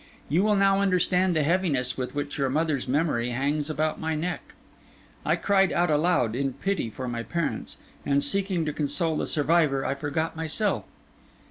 You 0.29 0.41
will 0.41 0.55
now 0.55 0.79
understand 0.81 1.35
the 1.35 1.43
heaviness 1.43 1.95
with 1.95 2.15
which 2.15 2.39
your 2.39 2.49
mother's 2.49 2.87
memory 2.87 3.29
hangs 3.29 3.69
about 3.69 3.99
my 3.99 4.15
neck.' 4.15 4.55
I 5.23 5.35
cried 5.35 5.71
out 5.71 5.91
aloud, 5.91 6.35
in 6.35 6.53
pity 6.53 6.89
for 6.89 7.07
my 7.07 7.21
parents; 7.21 7.77
and 8.03 8.15
in 8.15 8.21
seeking 8.21 8.65
to 8.65 8.73
console 8.73 9.15
the 9.15 9.27
survivor, 9.27 9.85
I 9.85 9.93
forgot 9.93 10.35
myself. 10.35 10.85